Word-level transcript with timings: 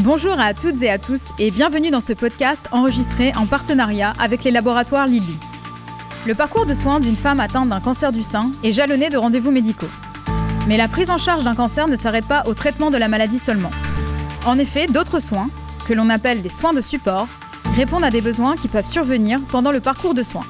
Bonjour 0.00 0.38
à 0.38 0.52
toutes 0.52 0.82
et 0.82 0.90
à 0.90 0.98
tous 0.98 1.30
et 1.38 1.50
bienvenue 1.50 1.90
dans 1.90 2.02
ce 2.02 2.12
podcast 2.12 2.66
enregistré 2.70 3.32
en 3.34 3.46
partenariat 3.46 4.12
avec 4.18 4.44
les 4.44 4.50
laboratoires 4.50 5.06
Lilly. 5.06 5.38
Le 6.26 6.34
parcours 6.34 6.66
de 6.66 6.74
soins 6.74 7.00
d'une 7.00 7.16
femme 7.16 7.40
atteinte 7.40 7.70
d'un 7.70 7.80
cancer 7.80 8.12
du 8.12 8.22
sein 8.22 8.52
est 8.62 8.72
jalonné 8.72 9.08
de 9.08 9.16
rendez-vous 9.16 9.50
médicaux. 9.50 9.88
Mais 10.68 10.76
la 10.76 10.86
prise 10.86 11.08
en 11.08 11.16
charge 11.16 11.44
d'un 11.44 11.54
cancer 11.54 11.88
ne 11.88 11.96
s'arrête 11.96 12.26
pas 12.26 12.42
au 12.46 12.52
traitement 12.52 12.90
de 12.90 12.98
la 12.98 13.08
maladie 13.08 13.38
seulement. 13.38 13.70
En 14.44 14.58
effet, 14.58 14.86
d'autres 14.86 15.18
soins, 15.18 15.48
que 15.88 15.94
l'on 15.94 16.10
appelle 16.10 16.42
les 16.42 16.50
soins 16.50 16.74
de 16.74 16.82
support, 16.82 17.26
répondent 17.74 18.04
à 18.04 18.10
des 18.10 18.20
besoins 18.20 18.54
qui 18.54 18.68
peuvent 18.68 18.84
survenir 18.84 19.40
pendant 19.48 19.72
le 19.72 19.80
parcours 19.80 20.12
de 20.12 20.22
soins. 20.22 20.44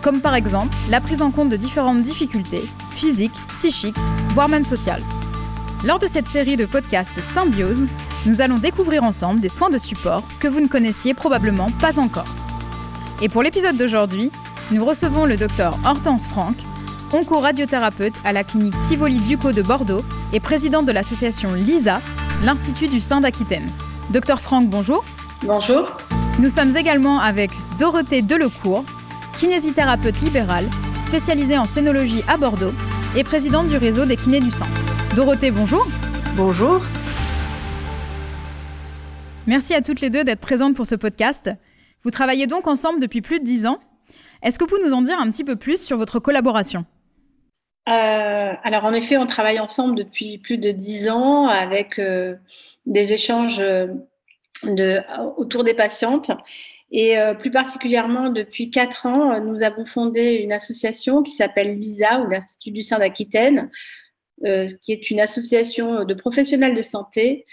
Comme 0.00 0.22
par 0.22 0.34
exemple 0.34 0.74
la 0.88 1.02
prise 1.02 1.20
en 1.20 1.30
compte 1.30 1.50
de 1.50 1.56
différentes 1.56 2.00
difficultés, 2.00 2.66
physiques, 2.92 3.38
psychiques, 3.50 3.96
voire 4.32 4.48
même 4.48 4.64
sociales. 4.64 5.02
Lors 5.84 5.98
de 5.98 6.06
cette 6.06 6.26
série 6.26 6.56
de 6.56 6.64
podcasts 6.64 7.20
Symbiose, 7.20 7.84
nous 8.28 8.42
allons 8.42 8.58
découvrir 8.58 9.04
ensemble 9.04 9.40
des 9.40 9.48
soins 9.48 9.70
de 9.70 9.78
support 9.78 10.22
que 10.38 10.48
vous 10.48 10.60
ne 10.60 10.68
connaissiez 10.68 11.14
probablement 11.14 11.70
pas 11.80 11.98
encore. 11.98 12.26
Et 13.22 13.30
pour 13.30 13.42
l'épisode 13.42 13.78
d'aujourd'hui, 13.78 14.30
nous 14.70 14.84
recevons 14.84 15.24
le 15.24 15.38
docteur 15.38 15.78
Hortense 15.82 16.26
Franck, 16.26 16.56
onco-radiothérapeute 17.10 18.12
à 18.26 18.34
la 18.34 18.44
clinique 18.44 18.74
Tivoli 18.86 19.18
Duco 19.20 19.52
de 19.52 19.62
Bordeaux 19.62 20.04
et 20.34 20.40
présidente 20.40 20.84
de 20.84 20.92
l'association 20.92 21.54
LISA, 21.54 22.02
l'Institut 22.44 22.88
du 22.88 23.00
sein 23.00 23.22
d'Aquitaine. 23.22 23.66
Docteur 24.10 24.42
Franck, 24.42 24.68
bonjour. 24.68 25.06
Bonjour. 25.42 25.86
Nous 26.38 26.50
sommes 26.50 26.76
également 26.76 27.20
avec 27.20 27.50
Dorothée 27.78 28.20
Delecourt, 28.20 28.84
kinésithérapeute 29.38 30.20
libérale, 30.20 30.68
spécialisée 31.00 31.56
en 31.56 31.64
scénologie 31.64 32.22
à 32.28 32.36
Bordeaux 32.36 32.74
et 33.16 33.24
présidente 33.24 33.68
du 33.68 33.78
réseau 33.78 34.04
des 34.04 34.18
kinés 34.18 34.40
du 34.40 34.50
sein. 34.50 34.66
Dorothée, 35.16 35.50
bonjour. 35.50 35.86
Bonjour. 36.36 36.82
Merci 39.48 39.72
à 39.72 39.80
toutes 39.80 40.02
les 40.02 40.10
deux 40.10 40.24
d'être 40.24 40.40
présentes 40.40 40.76
pour 40.76 40.84
ce 40.84 40.94
podcast. 40.94 41.50
Vous 42.02 42.10
travaillez 42.10 42.46
donc 42.46 42.66
ensemble 42.66 43.00
depuis 43.00 43.22
plus 43.22 43.40
de 43.40 43.44
dix 43.44 43.64
ans. 43.64 43.80
Est-ce 44.42 44.58
que 44.58 44.64
vous 44.64 44.68
pouvez 44.68 44.84
nous 44.84 44.92
en 44.92 45.00
dire 45.00 45.18
un 45.18 45.30
petit 45.30 45.42
peu 45.42 45.56
plus 45.56 45.82
sur 45.82 45.96
votre 45.96 46.18
collaboration? 46.18 46.84
Euh, 47.88 48.52
alors 48.62 48.84
en 48.84 48.92
effet, 48.92 49.16
on 49.16 49.24
travaille 49.24 49.58
ensemble 49.58 49.94
depuis 49.94 50.36
plus 50.36 50.58
de 50.58 50.70
dix 50.70 51.08
ans 51.08 51.46
avec 51.46 51.98
euh, 51.98 52.34
des 52.84 53.14
échanges 53.14 53.60
euh, 53.60 53.86
autour 55.38 55.64
des 55.64 55.72
patientes. 55.72 56.30
Et 56.90 57.16
plus 57.38 57.50
particulièrement, 57.50 58.30
depuis 58.30 58.70
quatre 58.70 59.04
ans, 59.04 59.42
nous 59.42 59.62
avons 59.62 59.84
fondé 59.84 60.40
une 60.42 60.52
association 60.52 61.22
qui 61.22 61.32
s'appelle 61.32 61.76
l'ISA 61.76 62.20
ou 62.20 62.28
l'Institut 62.28 62.70
du 62.70 62.80
sein 62.80 62.98
d'Aquitaine, 62.98 63.70
qui 64.42 64.92
est 64.92 65.10
une 65.10 65.20
association 65.20 66.04
de 66.04 66.14
professionnels 66.14 66.74
de 66.74 66.80
santé 66.80 67.44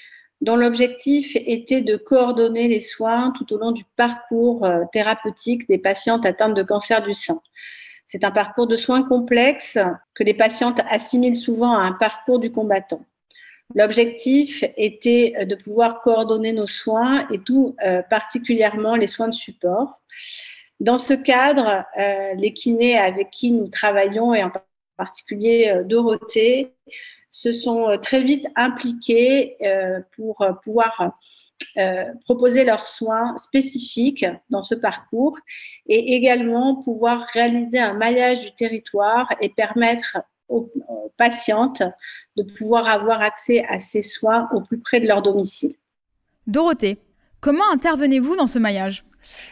dont 0.42 0.56
l'objectif 0.56 1.36
était 1.36 1.82
de 1.82 1.96
coordonner 1.96 2.68
les 2.68 2.80
soins 2.80 3.32
tout 3.32 3.54
au 3.54 3.58
long 3.58 3.72
du 3.72 3.84
parcours 3.96 4.66
euh, 4.66 4.84
thérapeutique 4.92 5.68
des 5.68 5.78
patientes 5.78 6.26
atteintes 6.26 6.54
de 6.54 6.64
cancer 6.64 7.02
du 7.02 7.14
sein. 7.14 7.42
C'est 8.08 8.24
un 8.24 8.32
parcours 8.32 8.68
de 8.68 8.78
soins 8.78 9.04
complexe 9.04 9.78
que 10.14 10.24
les 10.24 10.34
patientes 10.34 10.80
assimilent 10.90 11.38
souvent 11.38 11.74
à 11.74 11.82
un 11.82 11.94
parcours 11.94 12.40
du 12.40 12.52
combattant. 12.52 13.04
L'objectif 13.74 14.64
était 14.78 15.34
euh, 15.40 15.46
de 15.46 15.56
pouvoir 15.56 16.02
coordonner 16.02 16.52
nos 16.52 16.68
soins 16.68 17.28
et 17.32 17.40
tout 17.40 17.76
euh, 17.84 18.02
particulièrement 18.04 18.96
les 18.96 19.08
soins 19.08 19.30
de 19.30 19.34
support. 19.34 20.02
Dans 20.82 20.98
ce 20.98 21.14
cadre, 21.14 21.86
les 22.36 22.52
kinés 22.52 22.98
avec 22.98 23.32
qui 23.32 23.52
nous 23.52 23.70
travaillons 23.70 24.34
et 24.34 24.44
en 24.44 24.52
particulier 24.98 25.74
Dorothée 25.86 26.74
se 27.36 27.52
sont 27.52 27.90
euh, 27.90 27.98
très 27.98 28.24
vite 28.24 28.48
impliqués 28.56 29.58
euh, 29.62 30.00
pour 30.16 30.42
euh, 30.42 30.54
pouvoir 30.64 31.18
proposer 32.26 32.66
leurs 32.66 32.86
soins 32.86 33.38
spécifiques 33.38 34.26
dans 34.50 34.62
ce 34.62 34.76
parcours 34.76 35.38
et 35.88 36.16
également 36.16 36.82
pouvoir 36.84 37.28
réaliser 37.34 37.80
un 37.80 37.94
maillage 37.94 38.42
du 38.42 38.54
territoire 38.56 39.30
et 39.42 39.50
permettre 39.50 40.18
aux, 40.50 40.70
patientes 41.18 41.84
de 42.36 42.44
pouvoir 42.44 42.90
avoir 42.90 43.22
accès 43.22 43.66
à 43.66 43.80
ces 43.80 44.02
soins 44.02 44.50
au 44.54 44.62
plus 44.62 44.80
près 44.80 45.00
de 45.00 45.08
leur 45.08 45.22
domicile. 45.22 45.76
Dorothée, 46.46 46.98
comment 47.46 47.72
intervenez-vous 47.72 48.36
dans 48.36 48.48
ce 48.48 48.58
maillage? 48.58 49.04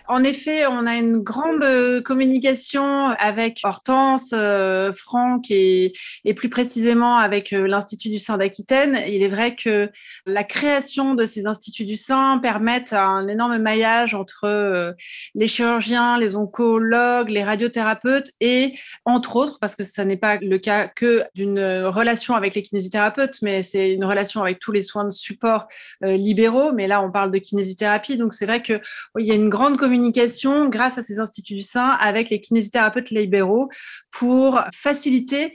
En 0.08 0.24
effet, 0.24 0.66
on 0.66 0.86
a 0.86 0.96
une 0.96 1.20
grande 1.20 1.64
euh, 1.64 2.02
communication 2.02 3.09
avec 3.20 3.59
Hortense, 3.64 4.31
euh, 4.34 4.92
Franck 4.94 5.46
et, 5.50 5.94
plus 6.36 6.50
précisément 6.50 7.18
avec 7.18 7.54
euh, 7.54 7.68
l'Institut 7.68 8.09
du 8.09 8.20
sein 8.20 8.38
d'Aquitaine. 8.38 9.00
Il 9.08 9.22
est 9.22 9.30
vrai 9.30 9.56
que 9.56 9.92
la 10.26 10.44
création 10.44 11.14
de 11.14 11.26
ces 11.26 11.46
instituts 11.46 11.86
du 11.86 11.96
sein 11.96 12.40
permettent 12.40 12.94
un 12.94 13.28
énorme 13.28 13.58
maillage 13.59 14.16
entre 14.16 14.96
les 15.36 15.48
chirurgiens, 15.48 16.18
les 16.18 16.36
oncologues, 16.36 17.30
les 17.30 17.44
radiothérapeutes 17.44 18.31
et 18.40 18.74
entre 19.06 19.36
autres, 19.36 19.60
parce 19.60 19.75
que 19.75 19.84
ça 19.84 20.06
n'est 20.06 20.18
pas 20.18 20.38
le 20.42 20.58
cas 20.58 20.88
que 20.88 21.24
d'une 21.36 21.60
relation 21.86 22.36
avec 22.36 22.56
les 22.56 22.64
kinésithérapeutes, 22.64 23.42
mais 23.42 23.62
c'est 23.62 23.92
une 23.92 24.06
relation 24.06 24.42
avec 24.42 24.60
tous 24.60 24.72
les 24.72 24.81
soins 24.81 25.06
de 25.06 25.12
support 25.12 25.68
libéraux. 26.02 26.72
Mais 26.74 26.88
là, 26.88 27.02
on 27.02 27.12
parle 27.12 27.31
de 27.31 27.38
kinésithérapie, 27.38 27.82
donc 28.17 28.33
c'est 28.33 28.45
vrai 28.45 28.61
qu'il 28.61 28.81
y 29.17 29.31
a 29.31 29.35
une 29.35 29.49
grande 29.49 29.77
communication 29.77 30.69
grâce 30.69 30.97
à 30.97 31.01
ces 31.01 31.19
instituts 31.19 31.55
du 31.55 31.61
sein 31.61 31.89
avec 31.89 32.29
les 32.29 32.39
kinésithérapeutes 32.39 33.09
libéraux 33.09 33.69
pour 34.11 34.61
faciliter 34.73 35.53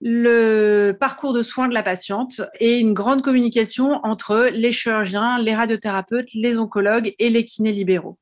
le 0.00 0.92
parcours 0.98 1.32
de 1.32 1.42
soins 1.42 1.68
de 1.68 1.74
la 1.74 1.82
patiente 1.82 2.42
et 2.58 2.78
une 2.78 2.92
grande 2.92 3.22
communication 3.22 4.00
entre 4.02 4.50
les 4.52 4.72
chirurgiens, 4.72 5.38
les 5.38 5.54
radiothérapeutes, 5.54 6.34
les 6.34 6.58
oncologues 6.58 7.14
et 7.18 7.30
les 7.30 7.44
kinés 7.44 7.72
libéraux. 7.72 8.18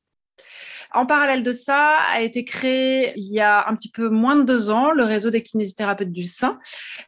En 0.93 1.05
parallèle 1.05 1.43
de 1.43 1.53
ça, 1.53 1.95
a 2.13 2.21
été 2.21 2.43
créé 2.43 3.13
il 3.15 3.31
y 3.31 3.39
a 3.39 3.65
un 3.69 3.75
petit 3.75 3.89
peu 3.89 4.09
moins 4.09 4.35
de 4.35 4.43
deux 4.43 4.69
ans 4.69 4.91
le 4.91 5.05
réseau 5.05 5.29
des 5.29 5.41
kinésithérapeutes 5.41 6.11
du 6.11 6.25
sein, 6.25 6.59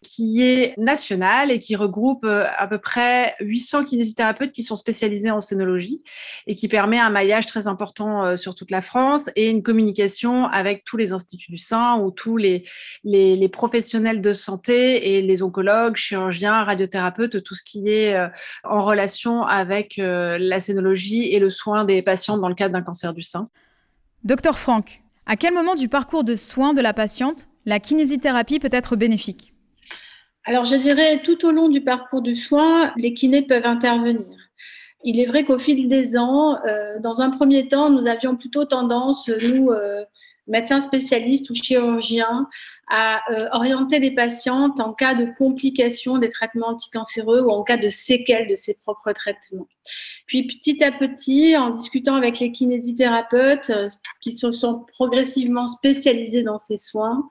qui 0.02 0.42
est 0.42 0.74
national 0.78 1.52
et 1.52 1.60
qui 1.60 1.76
regroupe 1.76 2.24
euh, 2.24 2.46
à 2.58 2.68
peu 2.68 2.78
près 2.78 3.36
800 3.42 3.84
kinésithérapeutes 3.84 4.54
qui 4.54 4.64
sont 4.64 4.78
spécialisés 4.78 5.32
en 5.32 5.42
scénologie 5.42 6.02
et 6.48 6.56
qui 6.56 6.70
permet 6.70 6.98
un 6.98 7.10
maillage 7.10 7.46
très 7.46 7.68
important 7.68 8.24
euh, 8.24 8.38
sur 8.38 8.56
toute 8.56 8.72
la 8.72 8.82
France 8.82 9.30
et 9.36 9.50
une 9.50 9.62
communication 9.64 10.46
avec 10.46 10.86
tous 10.86 10.96
les 10.96 11.12
instituts 11.12 11.52
du 11.52 11.58
sein 11.58 11.98
ou 11.98 12.10
tous 12.10 12.38
les, 12.38 12.64
professionnels 13.52 14.22
de 14.22 14.32
santé 14.32 15.18
et 15.18 15.22
les 15.22 15.44
oncologues, 15.44 15.98
chirurgiens, 15.98 16.64
radiothérapeutes, 16.64 17.44
tout 17.44 17.54
ce 17.54 17.64
qui 17.64 17.90
est 17.90 18.16
euh, 18.16 18.30
en 18.64 18.84
relation 18.86 19.44
avec 19.44 19.96
la 19.98 20.60
scénologie 20.60 21.34
et 21.34 21.40
le 21.40 21.50
soin 21.50 21.84
des 21.84 22.02
patients 22.02 22.38
dans 22.38 22.50
le 22.50 22.56
cadre 22.56 22.74
d'un 22.74 22.82
cancer 22.82 23.14
du 23.14 23.22
sein. 23.22 23.46
Docteur 24.24 24.58
Franck, 24.58 25.02
à 25.26 25.36
quel 25.36 25.54
moment 25.54 25.76
du 25.76 25.90
parcours 25.90 26.24
de 26.24 26.38
soins 26.38 26.74
de 26.74 26.80
la 26.80 26.94
patiente 26.94 27.50
la 27.66 27.82
kinésithérapie 27.82 28.60
peut 28.60 28.70
être 28.72 28.96
bénéfique? 28.96 29.54
Alors 30.46 30.64
je 30.64 30.76
dirais 30.76 31.22
tout 31.22 31.46
au 31.46 31.52
long 31.52 31.68
du 31.68 31.82
parcours 31.82 32.22
de 32.22 32.34
soins, 32.34 32.94
les 32.96 33.14
kinés 33.14 33.42
peuvent 33.42 33.66
intervenir. 33.66 34.50
Il 35.04 35.20
est 35.20 35.26
vrai 35.26 35.44
qu'au 35.44 35.60
fil 35.60 35.90
des 35.90 36.16
ans, 36.16 36.56
euh, 36.66 37.00
dans 37.00 37.20
un 37.20 37.32
premier 37.32 37.68
temps, 37.68 37.90
nous 37.90 38.08
avions 38.08 38.38
plutôt 38.38 38.64
tendance, 38.64 39.28
nous, 39.28 39.72
euh, 39.72 40.06
médecins 40.48 40.82
spécialistes 40.82 41.50
ou 41.50 41.54
chirurgiens 41.54 42.48
à 42.90 43.22
euh, 43.32 43.48
orienter 43.54 44.00
les 44.00 44.12
patientes 44.12 44.80
en 44.80 44.94
cas 44.94 45.16
de 45.16 45.28
complications 45.38 46.18
des 46.18 46.30
traitements 46.30 46.70
anticancéreux 46.70 47.42
ou 47.42 47.50
en 47.50 47.64
cas 47.64 47.78
de 47.78 47.88
séquelles 47.88 48.48
de 48.48 48.56
ces 48.56 48.74
propres 48.74 49.14
traitements. 49.14 49.68
Puis 50.28 50.46
petit 50.48 50.84
à 50.84 50.92
petit, 50.92 51.56
en 51.56 51.70
discutant 51.70 52.16
avec 52.16 52.40
les 52.40 52.52
kinésithérapeutes 52.52 53.70
euh, 53.70 53.90
qui 54.22 54.32
se 54.32 54.52
sont 54.52 54.86
progressivement 54.90 55.68
spécialisés 55.68 56.44
dans 56.44 56.60
ces 56.60 56.78
soins, 56.78 57.30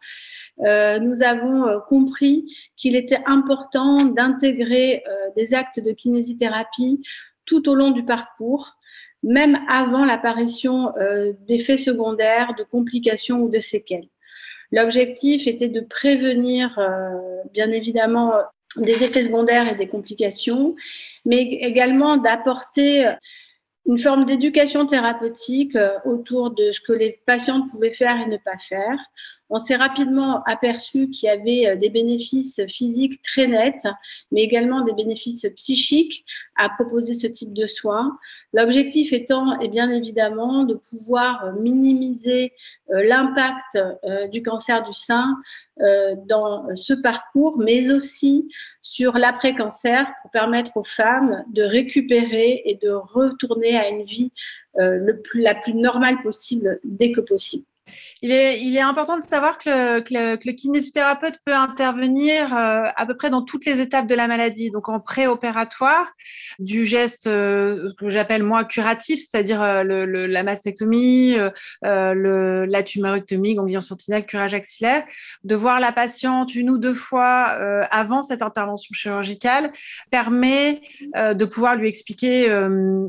euh, 0.64 0.98
nous 0.98 1.22
avons 1.22 1.80
compris 1.88 2.46
qu'il 2.76 2.96
était 2.96 3.22
important 3.26 4.04
d'intégrer 4.04 5.02
des 5.36 5.54
actes 5.54 5.80
de 5.80 5.92
kinésithérapie 5.92 7.02
tout 7.46 7.68
au 7.68 7.74
long 7.74 7.90
du 7.90 8.04
parcours 8.04 8.76
même 9.22 9.58
avant 9.68 10.04
l'apparition 10.04 10.96
euh, 10.96 11.32
d'effets 11.46 11.76
secondaires, 11.76 12.54
de 12.56 12.64
complications 12.64 13.40
ou 13.40 13.48
de 13.48 13.58
séquelles. 13.58 14.08
L'objectif 14.72 15.46
était 15.46 15.68
de 15.68 15.80
prévenir, 15.80 16.78
euh, 16.78 17.10
bien 17.52 17.70
évidemment, 17.70 18.32
des 18.76 19.04
effets 19.04 19.22
secondaires 19.22 19.70
et 19.70 19.76
des 19.76 19.88
complications, 19.88 20.74
mais 21.24 21.42
également 21.42 22.16
d'apporter 22.16 23.12
une 23.86 23.98
forme 23.98 24.24
d'éducation 24.24 24.86
thérapeutique 24.86 25.76
euh, 25.76 25.98
autour 26.04 26.50
de 26.50 26.72
ce 26.72 26.80
que 26.80 26.92
les 26.92 27.20
patients 27.26 27.66
pouvaient 27.68 27.90
faire 27.92 28.20
et 28.20 28.26
ne 28.26 28.36
pas 28.36 28.58
faire, 28.58 28.98
on 29.52 29.58
s'est 29.58 29.76
rapidement 29.76 30.42
aperçu 30.44 31.10
qu'il 31.10 31.26
y 31.26 31.30
avait 31.30 31.76
des 31.76 31.90
bénéfices 31.90 32.60
physiques 32.66 33.22
très 33.22 33.46
nets, 33.46 33.86
mais 34.32 34.42
également 34.42 34.80
des 34.80 34.94
bénéfices 34.94 35.46
psychiques 35.56 36.24
à 36.56 36.70
proposer 36.70 37.14
ce 37.14 37.26
type 37.26 37.52
de 37.52 37.66
soins. 37.66 38.18
L'objectif 38.52 39.12
étant, 39.12 39.60
et 39.60 39.68
bien 39.68 39.90
évidemment, 39.90 40.64
de 40.64 40.74
pouvoir 40.74 41.52
minimiser 41.52 42.52
l'impact 42.88 43.78
du 44.30 44.42
cancer 44.42 44.84
du 44.84 44.92
sein 44.92 45.36
dans 46.28 46.74
ce 46.74 46.94
parcours, 46.94 47.58
mais 47.58 47.90
aussi 47.90 48.48
sur 48.80 49.18
l'après-cancer 49.18 50.12
pour 50.22 50.30
permettre 50.30 50.76
aux 50.76 50.84
femmes 50.84 51.44
de 51.52 51.62
récupérer 51.62 52.62
et 52.64 52.74
de 52.74 52.90
retourner 52.90 53.76
à 53.76 53.88
une 53.88 54.02
vie 54.02 54.32
euh, 54.78 55.12
la 55.34 55.54
plus 55.54 55.74
normale 55.74 56.22
possible 56.22 56.80
dès 56.82 57.12
que 57.12 57.20
possible. 57.20 57.64
Il 58.24 58.30
est, 58.30 58.80
important 58.80 59.18
de 59.18 59.24
savoir 59.24 59.58
que 59.58 60.02
le, 60.10 60.52
kinésithérapeute 60.52 61.38
peut 61.44 61.54
intervenir 61.54 62.56
euh, 62.56 62.84
à 62.94 63.06
peu 63.06 63.16
près 63.16 63.30
dans 63.30 63.42
toutes 63.42 63.64
les 63.64 63.80
étapes 63.80 64.06
de 64.06 64.14
la 64.14 64.28
maladie. 64.28 64.70
Donc 64.70 64.88
en 64.88 65.00
préopératoire, 65.00 66.06
du 66.58 66.84
geste 66.84 67.26
euh, 67.26 67.92
que 67.98 68.10
j'appelle 68.10 68.44
moi 68.44 68.64
curatif, 68.64 69.20
c'est-à-dire 69.20 69.60
euh, 69.62 69.82
la 70.26 70.42
mastectomie, 70.44 71.36
la 71.82 72.82
tumorectomie, 72.84 73.54
ganglion 73.54 73.80
sentinelle, 73.80 74.24
curage 74.24 74.54
axillaire, 74.54 75.04
de 75.42 75.54
voir 75.56 75.80
la 75.80 75.92
patiente 75.92 76.54
une 76.54 76.70
ou 76.70 76.78
deux 76.78 76.94
fois 76.94 77.46
avant 77.90 78.22
cette 78.22 78.42
intervention 78.42 78.92
chirurgicale 78.92 79.72
permet 80.10 80.80
de 81.14 81.44
pouvoir 81.44 81.76
lui 81.76 81.88
expliquer 81.88 82.48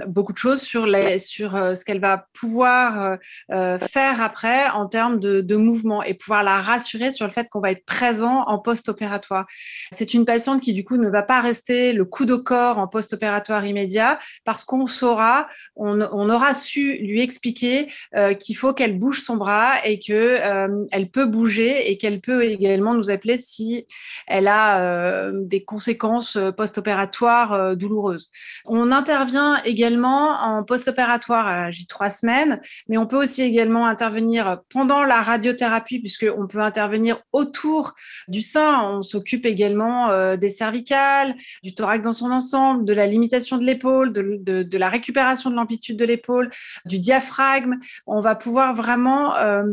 beaucoup 0.08 0.34
de 0.34 0.38
choses 0.38 0.62
sur 0.62 0.86
ce 0.86 1.86
qu'elle 1.86 2.00
va 2.00 2.28
pouvoir 2.34 3.18
faire 3.50 4.22
après 4.22 4.70
en 4.74 4.88
termes 4.88 5.20
de, 5.20 5.56
mouvement 5.56 6.04
et 6.04 6.16
pouvoir 6.16 6.44
la 6.44 6.60
rassurer 6.60 7.12
sur 7.12 7.26
le 7.26 7.32
fait 7.32 7.48
qu'on 7.50 7.60
va 7.60 7.72
être 7.72 7.86
présent 7.86 8.44
en 8.48 8.58
post-opératoire. 8.58 9.46
C'est 9.92 10.14
une 10.14 10.26
patiente 10.26 10.62
qui, 10.62 10.74
du 10.74 10.84
coup, 10.84 10.98
ne 10.98 11.10
va 11.10 11.22
pas 11.22 11.42
rester 11.42 11.94
le 11.94 12.06
coup 12.06 12.26
de 12.26 12.36
corps 12.36 12.80
en 12.80 12.88
post-opératoire 12.88 13.66
immédiat 13.66 14.20
parce 14.46 14.64
qu'on 14.64 14.88
saura, 14.88 15.48
on, 15.76 16.30
aura 16.30 16.54
su 16.54 16.98
lui 16.98 17.22
expliquer 17.22 17.92
euh, 18.16 18.34
qu'il 18.34 18.58
faut 18.58 18.74
qu'elle 18.74 18.98
bouge 18.98 19.22
son 19.22 19.38
bras 19.38 19.86
et 19.86 20.00
que 20.00 20.14
euh, 20.14 20.86
elle 20.92 21.10
peut 21.10 21.26
bouger 21.26 21.92
et 21.92 21.98
qu'elle 21.98 22.20
peut 22.20 22.44
également 22.44 22.94
nous 22.94 23.10
appeler 23.10 23.38
si 23.38 23.86
elle 24.28 24.48
a 24.48 24.82
euh, 24.82 25.32
des 25.36 25.64
conséquences 25.64 26.38
post-opératoires 26.58 27.76
douloureuses. 27.76 28.32
On 28.66 28.92
intervient 28.92 29.62
également 29.64 30.32
en 30.42 30.64
post-opératoire 30.64 31.48
à 31.48 31.70
J3 31.70 32.20
semaines, 32.20 32.62
mais 32.88 32.98
on 32.98 33.06
peut 33.06 33.18
aussi 33.18 33.42
également 33.42 33.86
intervenir 33.86 34.60
pendant 34.70 35.04
la 35.04 35.22
radiothérapie, 35.22 36.00
puisqu'on 36.00 36.48
peut 36.48 36.62
intervenir 36.62 37.22
autour 37.32 37.94
du 38.28 38.42
sein. 38.42 38.82
On 38.84 39.02
s'occupe 39.02 39.46
également 39.46 40.10
euh, 40.10 40.38
des 40.38 40.50
cervicales, 40.50 41.36
du 41.64 41.74
thorax 41.74 42.04
dans 42.04 42.14
son 42.14 42.32
ensemble, 42.32 42.86
de 42.86 42.94
la 42.94 43.08
limitation 43.08 43.58
de 43.58 43.66
l'épaule, 43.66 44.14
de, 44.14 44.78
la 44.78 44.90
récupération 44.90 45.50
de 45.50 45.56
l'amplitude 45.56 45.98
de 45.98 46.06
l'épaule, 46.06 46.52
du 46.86 47.00
diaphragme. 47.00 47.80
On 48.08 48.22
va 48.22 48.36
pouvoir 48.36 48.76
vraiment... 48.76 49.36
Euh, 49.36 49.64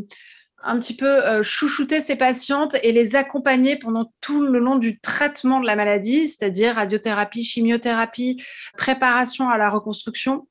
un 0.63 0.79
petit 0.79 0.95
peu 0.95 1.27
euh, 1.27 1.43
chouchouter 1.43 2.01
ces 2.01 2.17
patientes 2.17 2.77
et 2.83 2.93
les 2.93 3.17
accompagner 3.17 3.77
pendant 3.77 4.13
tout 4.21 4.45
le 4.45 4.59
long 4.59 4.77
du 4.77 5.01
traitement 5.01 5.61
de 5.61 5.67
la 5.67 5.77
maladie, 5.77 6.29
c'est-à-dire 6.29 6.75
radiothérapie, 6.75 7.45
chimiothérapie, 7.45 8.43
préparation 8.77 9.49
à 9.49 9.57
la 9.57 9.71
reconstruction 9.71 10.49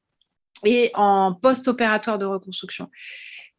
et 0.65 0.91
en 0.93 1.33
post-opératoire 1.33 2.17
de 2.17 2.25
reconstruction. 2.25 2.89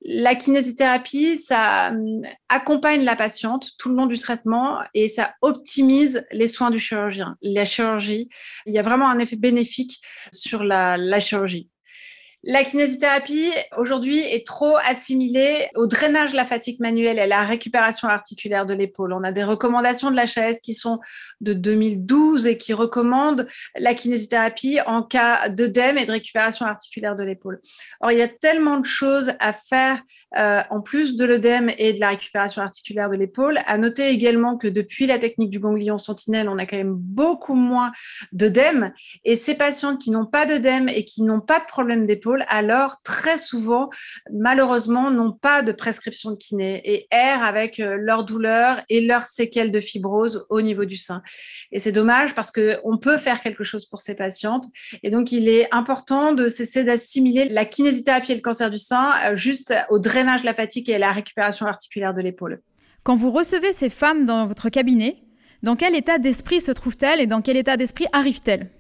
La 0.02 0.34
kinésithérapie, 0.34 1.36
ça 1.36 1.90
hum, 1.90 2.22
accompagne 2.48 3.04
la 3.04 3.16
patiente 3.16 3.72
tout 3.78 3.90
le 3.90 3.96
long 3.96 4.06
du 4.06 4.18
traitement 4.18 4.78
et 4.94 5.08
ça 5.08 5.34
optimise 5.42 6.24
les 6.32 6.48
soins 6.48 6.70
du 6.70 6.78
chirurgien, 6.78 7.36
la 7.42 7.64
chirurgie. 7.64 8.28
Il 8.66 8.72
y 8.72 8.78
a 8.78 8.82
vraiment 8.82 9.08
un 9.08 9.18
effet 9.18 9.36
bénéfique 9.36 10.00
sur 10.32 10.64
la, 10.64 10.96
la 10.96 11.20
chirurgie. 11.20 11.68
La 12.42 12.64
kinésithérapie, 12.64 13.52
aujourd'hui, 13.76 14.18
est 14.20 14.46
trop 14.46 14.74
assimilée 14.82 15.68
au 15.74 15.86
drainage 15.86 16.30
de 16.30 16.36
la 16.36 16.46
fatigue 16.46 16.80
manuelle 16.80 17.18
et 17.18 17.22
à 17.22 17.26
la 17.26 17.42
récupération 17.42 18.08
articulaire 18.08 18.64
de 18.64 18.72
l'épaule. 18.72 19.12
On 19.12 19.22
a 19.24 19.30
des 19.30 19.44
recommandations 19.44 20.10
de 20.10 20.16
la 20.16 20.24
l'HAS 20.24 20.58
qui 20.62 20.74
sont 20.74 21.00
de 21.42 21.52
2012 21.52 22.46
et 22.46 22.56
qui 22.56 22.72
recommandent 22.72 23.46
la 23.76 23.94
kinésithérapie 23.94 24.78
en 24.86 25.02
cas 25.02 25.50
d'œdème 25.50 25.98
et 25.98 26.06
de 26.06 26.12
récupération 26.12 26.64
articulaire 26.64 27.14
de 27.14 27.24
l'épaule. 27.24 27.60
Or, 28.00 28.10
il 28.10 28.18
y 28.18 28.22
a 28.22 28.28
tellement 28.28 28.78
de 28.78 28.86
choses 28.86 29.32
à 29.38 29.52
faire 29.52 30.00
euh, 30.38 30.60
en 30.70 30.80
plus 30.80 31.16
de 31.16 31.24
l'œdème 31.24 31.72
et 31.76 31.92
de 31.92 31.98
la 31.98 32.10
récupération 32.10 32.62
articulaire 32.62 33.10
de 33.10 33.16
l'épaule. 33.16 33.58
À 33.66 33.78
noter 33.78 34.10
également 34.10 34.56
que 34.56 34.68
depuis 34.68 35.06
la 35.06 35.18
technique 35.18 35.50
du 35.50 35.58
ganglion 35.58 35.98
sentinelle, 35.98 36.48
on 36.48 36.56
a 36.58 36.66
quand 36.66 36.76
même 36.76 36.94
beaucoup 36.94 37.56
moins 37.56 37.90
d'œdème. 38.30 38.92
Et 39.24 39.34
ces 39.34 39.56
patients 39.56 39.96
qui 39.96 40.12
n'ont 40.12 40.26
pas 40.26 40.46
d'œdème 40.46 40.88
et 40.88 41.04
qui 41.04 41.24
n'ont 41.24 41.40
pas 41.40 41.58
de 41.58 41.64
problème 41.64 42.06
d'épaule, 42.06 42.44
alors 42.48 43.02
très 43.02 43.38
souvent, 43.38 43.90
malheureusement, 44.32 45.10
n'ont 45.10 45.32
pas 45.32 45.62
de 45.62 45.72
prescription 45.72 46.30
de 46.30 46.36
kiné 46.36 46.80
et 46.84 47.08
errent 47.10 47.42
avec 47.42 47.80
euh, 47.80 47.96
leur 48.00 48.24
douleur 48.24 48.82
et 48.88 49.00
leurs 49.00 49.24
séquelles 49.24 49.72
de 49.72 49.80
fibrose 49.80 50.46
au 50.48 50.62
niveau 50.62 50.84
du 50.84 50.96
sein. 50.96 51.22
Et 51.72 51.80
c'est 51.80 51.90
dommage 51.92 52.36
parce 52.36 52.52
qu'on 52.52 52.98
peut 52.98 53.18
faire 53.18 53.40
quelque 53.42 53.64
chose 53.64 53.84
pour 53.84 54.00
ces 54.00 54.14
patientes. 54.14 54.64
Et 55.02 55.10
donc, 55.10 55.32
il 55.32 55.48
est 55.48 55.66
important 55.74 56.34
de 56.34 56.46
cesser 56.46 56.84
d'assimiler 56.84 57.48
la 57.48 57.64
kinésithérapie 57.64 58.30
et 58.30 58.36
le 58.36 58.40
cancer 58.42 58.70
du 58.70 58.78
sein 58.78 59.10
euh, 59.24 59.34
juste 59.34 59.74
au 59.88 59.98
drainage 59.98 60.19
drainage 60.20 60.42
de 60.42 60.46
la 60.46 60.54
fatigue 60.54 60.90
et 60.90 60.98
la 60.98 61.12
récupération 61.12 61.66
articulaire 61.66 62.14
de 62.14 62.20
l'épaule. 62.20 62.60
Quand 63.02 63.16
vous 63.16 63.30
recevez 63.30 63.72
ces 63.72 63.88
femmes 63.88 64.26
dans 64.26 64.46
votre 64.46 64.68
cabinet, 64.68 65.16
dans 65.62 65.76
quel 65.76 65.94
état 65.94 66.18
d'esprit 66.18 66.60
se 66.60 66.70
trouvent-elles 66.70 67.20
et 67.20 67.26
dans 67.26 67.40
quel 67.40 67.56
état 67.56 67.76
d'esprit 67.76 68.06
arrivent-elles? 68.12 68.70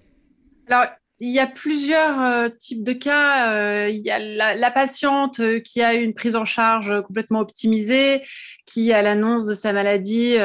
Alors, 0.68 0.86
il 1.20 1.30
y 1.30 1.38
a 1.38 1.46
plusieurs 1.46 2.20
euh, 2.22 2.48
types 2.48 2.82
de 2.82 2.92
cas. 2.92 3.52
Euh, 3.52 3.88
il 3.90 4.00
y 4.00 4.10
a 4.10 4.18
la, 4.18 4.70
patiente 4.70 5.40
euh, 5.40 5.60
qui 5.60 5.82
a 5.82 5.94
une 5.94 6.14
prise 6.14 6.36
en 6.36 6.44
charge 6.44 7.02
complètement 7.02 7.40
optimisée, 7.40 8.22
qui, 8.70 8.92
à 8.92 9.02
l'annonce 9.02 9.46
de 9.46 9.54
sa 9.54 9.72
maladie, 9.72 10.36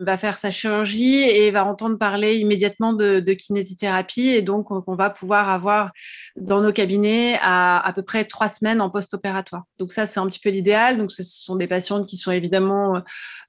va 0.00 0.16
faire 0.16 0.38
sa 0.38 0.50
chirurgie 0.50 1.22
et 1.22 1.50
va 1.50 1.64
entendre 1.64 1.98
parler 1.98 2.36
immédiatement 2.36 2.92
de, 2.92 3.18
de 3.18 3.32
kinésithérapie. 3.32 4.28
Et 4.28 4.42
donc, 4.42 4.70
on, 4.70 4.94
va 4.94 5.10
pouvoir 5.10 5.48
avoir 5.48 5.90
dans 6.36 6.60
nos 6.60 6.72
cabinets 6.72 7.36
à 7.40 7.84
à 7.84 7.92
peu 7.92 8.02
près 8.02 8.24
trois 8.24 8.48
semaines 8.48 8.80
en 8.80 8.90
post-opératoire. 8.90 9.64
Donc 9.78 9.92
ça, 9.92 10.06
c'est 10.06 10.20
un 10.20 10.26
petit 10.28 10.38
peu 10.38 10.50
l'idéal. 10.50 10.98
Donc, 10.98 11.10
ce 11.10 11.24
sont 11.24 11.56
des 11.56 11.66
patientes 11.66 12.06
qui 12.06 12.16
sont 12.16 12.30
évidemment 12.30 12.96
euh, 12.96 13.00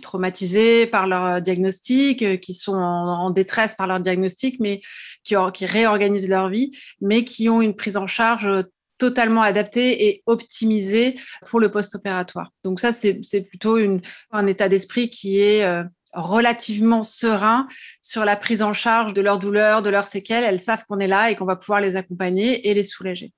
traumatisées 0.01 0.87
par 0.87 1.05
leur 1.05 1.41
diagnostic, 1.41 2.23
euh, 2.23 2.37
qui 2.37 2.53
sont 2.53 2.73
en, 2.73 3.29
détresse 3.29 3.75
par 3.75 3.85
leur 3.85 3.99
diagnostic, 3.99 4.59
mais 4.59 4.81
qui 5.23 5.35
réorganisent 5.65 6.29
leur 6.29 6.49
vie, 6.49 6.71
mais 6.99 7.23
qui 7.23 7.47
ont 7.47 7.61
une 7.61 7.75
prise 7.75 7.95
en 7.95 8.07
charge 8.07 8.49
totalement 8.99 9.41
adaptée 9.41 10.07
et 10.07 10.21
optimisée 10.27 11.17
pour 11.47 11.59
le 11.59 11.71
post-opératoire. 11.71 12.51
Donc 12.63 12.79
ça, 12.79 12.91
c'est 12.91 13.41
plutôt 13.41 13.79
un 14.31 14.47
état 14.47 14.69
d'esprit 14.69 15.09
qui 15.09 15.39
est 15.39 15.63
euh, 15.63 15.83
relativement 16.13 17.01
serein 17.01 17.67
sur 18.01 18.25
la 18.25 18.35
prise 18.35 18.61
en 18.61 18.73
charge 18.73 19.13
de 19.13 19.21
leurs 19.21 19.39
douleurs, 19.39 19.81
de 19.81 19.89
leurs 19.89 20.07
séquelles. 20.07 20.43
Elles 20.43 20.59
savent 20.59 20.85
qu'on 20.87 20.99
est 20.99 21.07
là 21.07 21.31
et 21.31 21.35
qu'on 21.35 21.45
va 21.45 21.55
pouvoir 21.55 21.81
les 21.81 21.95
accompagner 21.95 22.69
et 22.69 22.73
les 22.73 22.83
soulager. 22.83 23.31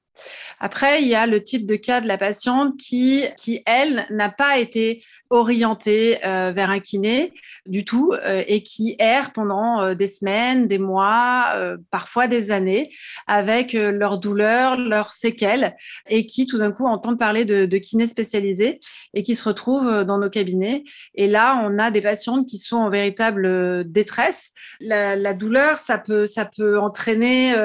Après, 0.59 1.01
il 1.01 1.07
y 1.07 1.15
a 1.15 1.25
le 1.25 1.43
type 1.43 1.65
de 1.65 1.75
cas 1.75 2.01
de 2.01 2.07
la 2.07 2.17
patiente 2.17 2.77
qui, 2.77 3.25
qui 3.38 3.62
elle, 3.65 4.05
n'a 4.09 4.29
pas 4.29 4.59
été 4.59 5.03
orientée 5.31 6.19
euh, 6.25 6.51
vers 6.53 6.69
un 6.69 6.79
kiné 6.79 7.33
du 7.65 7.85
tout 7.85 8.13
euh, 8.13 8.43
et 8.47 8.63
qui 8.63 8.95
errent 9.00 9.31
pendant 9.31 9.81
euh, 9.81 9.95
des 9.95 10.07
semaines, 10.07 10.67
des 10.67 10.77
mois, 10.77 11.47
parfois 11.89 12.27
des 12.27 12.51
années 12.51 12.91
avec 13.27 13.73
leurs 13.73 14.17
douleurs, 14.17 14.77
leurs 14.77 15.13
séquelles 15.13 15.75
et 16.09 16.25
qui 16.25 16.45
tout 16.45 16.57
d'un 16.57 16.71
coup 16.71 16.85
entendent 16.85 17.17
parler 17.17 17.45
de, 17.45 17.65
de 17.65 17.77
kiné 17.77 18.07
spécialisé 18.07 18.79
et 19.13 19.23
qui 19.23 19.35
se 19.35 19.43
retrouvent 19.47 20.03
dans 20.03 20.17
nos 20.17 20.29
cabinets. 20.29 20.83
Et 21.15 21.27
là, 21.27 21.61
on 21.63 21.79
a 21.79 21.91
des 21.91 22.01
patientes 22.01 22.45
qui 22.47 22.57
sont 22.57 22.77
en 22.77 22.89
véritable 22.89 23.89
détresse. 23.89 24.51
La, 24.81 25.15
la 25.15 25.33
douleur, 25.33 25.77
ça 25.77 25.97
peut, 25.97 26.25
ça 26.25 26.45
peut 26.45 26.77
entraîner 26.77 27.55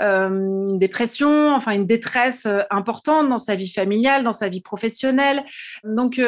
une 0.00 0.78
dépression, 0.78 1.54
enfin 1.54 1.72
une 1.72 1.86
détresse 1.86 2.48
importante 2.70 3.28
dans 3.28 3.38
sa 3.38 3.54
vie 3.54 3.70
familiale, 3.70 4.24
dans 4.24 4.32
sa 4.32 4.48
vie 4.48 4.62
professionnelle. 4.62 5.44
Donc, 5.84 6.20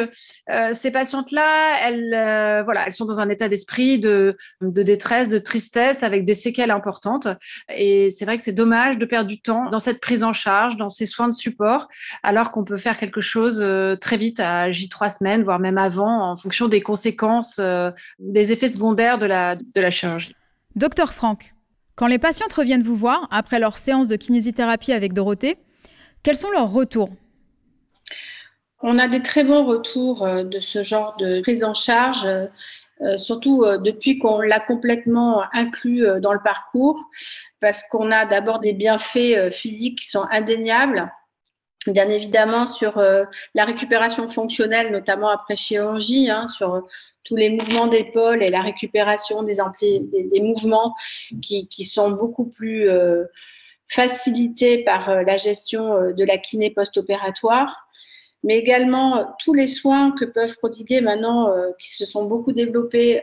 ces 0.85 0.91
patientes-là, 0.91 1.79
elles, 1.81 2.13
euh, 2.13 2.61
voilà, 2.63 2.85
elles 2.85 2.93
sont 2.93 3.05
dans 3.05 3.19
un 3.19 3.27
état 3.29 3.49
d'esprit 3.49 3.97
de, 3.97 4.37
détresse, 4.61 5.29
de 5.29 5.39
tristesse, 5.39 6.03
avec 6.03 6.25
des 6.25 6.35
séquelles 6.35 6.69
importantes. 6.69 7.27
Et 7.75 8.11
c'est 8.11 8.23
vrai 8.23 8.37
que 8.37 8.43
c'est 8.43 8.51
dommage 8.51 8.99
de 8.99 9.05
perdre 9.05 9.27
du 9.27 9.41
temps 9.41 9.71
dans 9.71 9.79
cette 9.79 9.99
prise 9.99 10.23
en 10.23 10.31
charge, 10.31 10.77
dans 10.77 10.89
ces 10.89 11.07
soins 11.07 11.27
de 11.27 11.33
support, 11.33 11.87
alors 12.21 12.51
qu'on 12.51 12.63
peut 12.63 12.77
faire 12.77 12.99
quelque 12.99 13.19
chose 13.19 13.61
euh, 13.63 13.95
très 13.95 14.17
vite 14.17 14.39
à 14.39 14.69
J3 14.69 15.17
semaines, 15.17 15.43
voire 15.43 15.57
même 15.57 15.79
avant, 15.79 16.29
en 16.29 16.37
fonction 16.37 16.67
des 16.67 16.81
conséquences, 16.81 17.55
euh, 17.57 17.89
des 18.19 18.51
effets 18.51 18.69
secondaires 18.69 19.17
de 19.17 19.25
la, 19.25 19.55
de 19.55 19.81
la 19.81 19.89
chirurgie. 19.89 20.35
Docteur 20.75 21.13
Franck, 21.13 21.55
quand 21.95 22.05
les 22.05 22.19
patientes 22.19 22.53
reviennent 22.53 22.83
vous 22.83 22.95
voir 22.95 23.27
après 23.31 23.57
leur 23.57 23.79
séance 23.79 24.07
de 24.07 24.17
kinésithérapie 24.17 24.93
avec 24.93 25.13
Dorothée, 25.13 25.57
quels 26.21 26.37
sont 26.37 26.51
leurs 26.51 26.71
retours? 26.71 27.09
On 28.81 28.99
a 28.99 29.07
des 29.07 29.21
très 29.21 29.43
bons 29.43 29.65
retours 29.65 30.27
de 30.27 30.59
ce 30.59 30.83
genre 30.83 31.15
de 31.17 31.41
prise 31.41 31.63
en 31.63 31.73
charge. 31.73 32.27
surtout 33.17 33.65
depuis 33.79 34.19
qu'on 34.19 34.39
l'a 34.39 34.59
complètement 34.59 35.43
inclus 35.53 36.05
dans 36.21 36.33
le 36.33 36.41
parcours, 36.43 37.01
parce 37.61 37.83
qu'on 37.83 38.11
a 38.11 38.25
d'abord 38.25 38.59
des 38.59 38.73
bienfaits 38.73 39.51
physiques 39.51 39.99
qui 39.99 40.07
sont 40.07 40.25
indéniables, 40.29 41.11
bien 41.87 42.07
évidemment 42.07 42.67
sur 42.67 43.01
la 43.53 43.65
récupération 43.65 44.27
fonctionnelle, 44.27 44.91
notamment 44.91 45.29
après 45.29 45.55
chirurgie, 45.55 46.29
hein, 46.29 46.47
sur 46.47 46.85
tous 47.25 47.35
les 47.35 47.49
mouvements 47.49 47.87
d'épaule 47.87 48.41
et 48.41 48.47
la 48.47 48.61
récupération 48.61 49.43
des, 49.43 49.55
des, 49.81 50.41
mouvements 50.41 50.95
qui, 51.41 51.67
sont 51.83 52.11
beaucoup 52.11 52.45
plus 52.45 52.87
euh, 52.87 53.25
facilités 53.89 54.83
par 54.83 55.09
euh, 55.09 55.23
la 55.23 55.35
gestion 55.35 55.93
euh, 55.93 56.13
de 56.13 56.23
la 56.23 56.37
kiné 56.37 56.69
post-opératoire, 56.69 57.84
mais 58.45 58.57
également 58.57 59.35
tous 59.43 59.53
les 59.53 59.67
soins 59.67 60.11
que 60.11 60.23
peuvent 60.23 60.55
prodiguer 60.55 61.01
maintenant, 61.01 61.53
qui 61.79 61.93
se 61.93 62.05
sont 62.05 62.23
beaucoup 62.23 62.53
développés, 62.53 63.21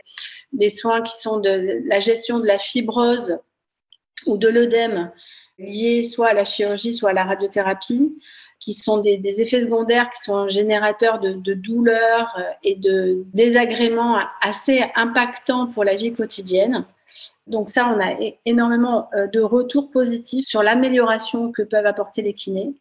des 0.51 0.69
soins 0.69 1.01
qui 1.01 1.17
sont 1.17 1.39
de 1.39 1.81
la 1.87 1.99
gestion 1.99 2.39
de 2.39 2.45
la 2.45 2.59
fibrose 2.59 3.39
ou 4.27 4.37
de 4.37 4.47
l'œdème 4.47 5.11
liés 5.57 6.03
soit 6.03 6.27
à 6.29 6.33
la 6.33 6.45
chirurgie, 6.45 6.93
soit 6.93 7.11
à 7.11 7.13
la 7.13 7.23
radiothérapie 7.23 8.15
qui 8.63 8.73
sont 8.73 8.99
des, 8.99 9.41
effets 9.41 9.61
secondaires 9.61 10.09
qui 10.09 10.19
sont 10.19 10.47
générateurs 10.47 11.19
de, 11.19 11.33
de 11.33 11.53
douleurs 11.53 12.33
euh, 12.37 12.43
et 12.63 12.75
de 12.75 13.23
désagréments 13.33 14.17
assez 14.41 14.85
impactants 14.95 15.67
pour 15.67 15.83
la 15.83 15.95
vie 15.95 16.13
quotidienne. 16.13 16.85
Donc 17.45 17.69
ça, 17.69 17.93
on 17.93 17.99
a 17.99 18.15
énormément 18.45 19.09
euh, 19.15 19.27
de 19.27 19.41
retours 19.41 19.91
positifs 19.91 20.47
sur 20.47 20.63
l'amélioration 20.63 21.51
que 21.51 21.61
peuvent 21.61 21.85
apporter 21.85 22.21
les 22.21 22.33
kinés. 22.33 22.73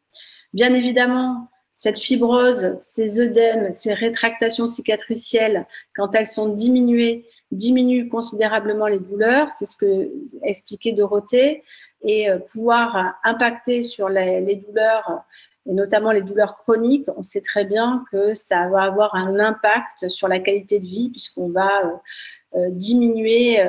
Bien 0.54 0.72
évidemment, 0.72 1.49
cette 1.82 1.98
fibrose, 1.98 2.76
ces 2.80 3.18
œdèmes, 3.18 3.72
ces 3.72 3.92
rétractations 3.92 4.68
cicatricielles, 4.68 5.66
quand 5.96 6.14
elles 6.14 6.28
sont 6.28 6.50
diminuées, 6.54 7.26
diminuent 7.50 8.08
considérablement 8.08 8.86
les 8.86 9.00
douleurs. 9.00 9.50
C'est 9.50 9.66
ce 9.66 9.76
que 9.76 10.12
expliquait 10.44 10.92
Dorothée. 10.92 11.64
Et 12.02 12.30
euh, 12.30 12.38
pouvoir 12.38 13.16
impacter 13.24 13.82
sur 13.82 14.08
les, 14.08 14.54
douleurs 14.64 15.24
et 15.66 15.72
notamment 15.72 16.12
les 16.12 16.22
douleurs 16.22 16.56
chroniques, 16.58 17.08
on 17.16 17.24
sait 17.24 17.40
très 17.40 17.64
bien 17.64 18.04
que 18.12 18.32
ça 18.32 18.68
va 18.68 18.82
avoir 18.82 19.16
un 19.16 19.40
impact 19.40 20.08
sur 20.08 20.28
la 20.28 20.38
qualité 20.38 20.78
de 20.78 20.86
vie 20.86 21.10
puisqu'on 21.10 21.48
va 21.48 21.84
euh, 21.84 21.88
euh, 22.54 22.68
diminuer 22.70 23.60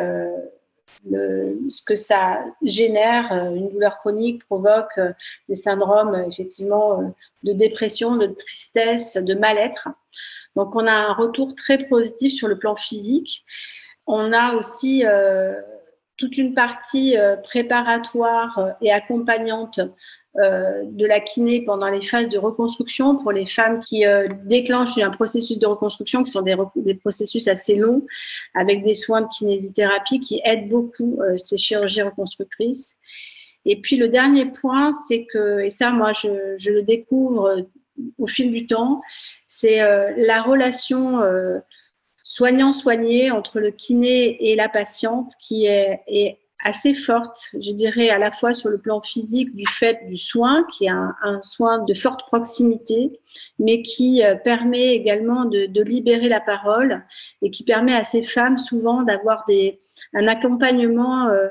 ce 1.12 1.82
que 1.86 1.96
ça 1.96 2.44
génère. 2.62 3.32
Une 3.54 3.70
douleur 3.70 4.00
chronique 4.00 4.46
provoque 4.46 5.00
des 5.50 5.56
syndromes 5.56 6.26
effectivement 6.28 7.14
de 7.44 7.54
dépression, 7.54 8.16
de 8.16 8.28
tristesse, 8.28 9.18
de 9.18 9.34
mal-être. 9.34 9.90
Donc 10.56 10.76
on 10.76 10.86
a 10.88 10.92
un 10.92 11.14
retour 11.14 11.56
très 11.56 11.88
positif 11.88 12.34
sur 12.34 12.48
le 12.48 12.58
plan 12.58 12.76
physique. 12.76 13.46
On 14.08 14.34
a 14.34 14.54
aussi 14.56 15.04
toute 16.18 16.38
une 16.38 16.54
partie 16.54 17.16
préparatoire 17.44 18.76
et 18.82 18.92
accompagnante 18.92 19.80
euh, 19.80 19.88
de 20.36 21.06
la 21.06 21.20
kiné 21.20 21.62
pendant 21.62 21.90
les 21.90 22.02
phases 22.02 22.28
de 22.28 22.40
reconstruction 22.40 23.18
pour 23.18 23.32
les 23.32 23.46
femmes 23.46 23.80
qui 23.82 24.06
euh, 24.06 24.28
déclenchent 24.46 24.98
un 24.98 25.12
processus 25.12 25.60
de 25.60 25.68
reconstruction 25.68 26.24
qui 26.24 26.32
sont 26.32 26.42
des, 26.42 26.96
processus 26.96 27.48
assez 27.48 27.76
longs 27.76 28.04
avec 28.56 28.84
des 28.84 28.96
soins 28.96 29.22
de 29.22 29.28
kinésithérapie 29.28 30.20
qui 30.20 30.42
aident 30.44 30.70
beaucoup 30.70 31.20
euh, 31.22 31.38
ces 31.38 31.58
chirurgies 31.58 32.02
reconstructrices. 32.02 32.96
Et 33.66 33.80
puis 33.80 33.96
le 33.96 34.10
dernier 34.10 34.46
point, 34.46 34.92
c'est 35.08 35.26
que, 35.26 35.60
et 35.60 35.70
ça 35.70 35.92
moi 35.92 36.14
je, 36.14 36.56
je, 36.58 36.72
le 36.72 36.82
découvre 36.82 37.68
au 38.18 38.26
fil 38.26 38.52
du 38.52 38.66
temps, 38.66 39.02
c'est 39.46 39.78
la 40.18 40.42
relation 40.42 41.22
soignant-soigné 42.24 43.30
entre 43.30 43.60
le 43.60 43.70
kiné 43.70 44.52
et 44.52 44.56
la 44.56 44.68
patiente 44.68 45.32
qui 45.40 45.68
est 45.68 46.40
assez 46.64 46.94
forte, 46.94 47.38
je 47.54 47.72
dirais, 47.72 48.10
à 48.10 48.18
la 48.18 48.32
fois 48.32 48.54
sur 48.54 48.70
le 48.70 48.78
plan 48.78 49.02
physique 49.02 49.54
du 49.56 49.66
fait 49.68 50.08
du 50.08 50.18
soin, 50.18 50.66
qui 50.72 50.86
est 50.86 50.90
un, 50.90 51.14
soin 51.44 51.84
de 51.84 51.94
forte 51.94 52.22
proximité, 52.28 53.20
mais 53.60 53.82
qui 53.82 54.24
euh, 54.24 54.36
permet 54.36 54.96
également 54.96 55.46
de, 55.46 55.84
libérer 55.84 56.30
la 56.30 56.40
parole 56.40 57.04
et 57.42 57.52
qui 57.52 57.64
permet 57.64 57.94
à 57.94 58.04
ces 58.04 58.24
femmes 58.24 58.58
souvent 58.58 59.04
d'avoir 59.04 59.46
un 60.14 60.28
accompagnement 60.28 61.28
euh, 61.28 61.50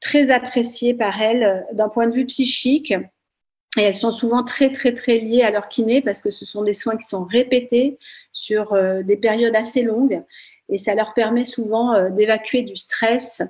très 0.00 0.30
apprécié 0.30 0.94
par 0.94 1.20
elles 1.20 1.44
euh, 1.44 1.74
d'un 1.74 1.88
point 1.88 2.06
de 2.06 2.14
vue 2.14 2.26
psychique. 2.26 2.92
Et 3.76 3.82
elles 3.82 3.96
sont 3.96 4.12
souvent 4.12 4.44
très, 4.44 4.70
très, 4.70 4.92
très 4.92 5.18
liées 5.18 5.42
à 5.42 5.50
leur 5.50 5.68
kiné 5.68 6.00
parce 6.00 6.20
que 6.20 6.30
ce 6.30 6.46
sont 6.46 6.62
des 6.62 6.74
soins 6.74 6.96
qui 6.96 7.06
sont 7.06 7.24
répétés 7.24 7.98
sur 8.44 8.76
des 9.04 9.16
périodes 9.16 9.56
assez 9.56 9.82
longues 9.82 10.22
et 10.68 10.78
ça 10.78 10.94
leur 10.94 11.14
permet 11.14 11.44
souvent 11.44 11.94
euh, 11.94 12.10
d'évacuer 12.10 12.62
du 12.62 12.76
stress, 12.76 13.42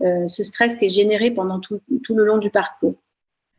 euh, 0.00 0.28
ce 0.28 0.44
stress 0.44 0.76
qui 0.76 0.86
est 0.86 0.90
généré 0.90 1.30
pendant 1.30 1.60
tout, 1.60 1.80
le 2.10 2.24
long 2.24 2.38
du 2.38 2.50
parcours. 2.50 2.96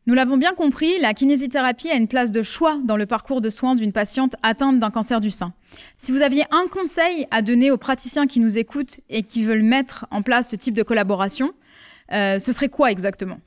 Nous 0.07 0.15
l'avons 0.15 0.37
bien 0.37 0.53
compris, 0.53 0.99
la 0.99 1.13
kinésithérapie 1.13 1.91
a 1.91 1.95
une 1.95 2.07
place 2.07 2.31
de 2.31 2.41
choix 2.41 2.79
dans 2.83 2.97
le 2.97 3.05
parcours 3.05 3.39
de 3.39 3.51
soins 3.51 3.75
d'une 3.75 3.91
patiente 3.91 4.35
atteinte 4.41 4.79
d'un 4.79 4.89
cancer 4.89 5.21
du 5.21 5.29
sein. 5.29 5.53
Si 5.97 6.11
vous 6.11 6.23
aviez 6.23 6.43
un 6.49 6.67
conseil 6.67 7.27
à 7.29 7.43
donner 7.43 7.69
aux 7.69 7.77
praticiens 7.77 8.25
qui 8.25 8.39
nous 8.39 8.57
écoutent 8.57 8.99
et 9.09 9.21
qui 9.21 9.43
veulent 9.43 9.61
mettre 9.61 10.07
en 10.09 10.23
place 10.23 10.49
ce 10.49 10.55
type 10.55 10.73
de 10.73 10.81
collaboration, 10.81 11.53
euh, 12.13 12.39
ce 12.39 12.51
serait 12.51 12.69
quoi 12.69 12.91
exactement? 12.91 13.37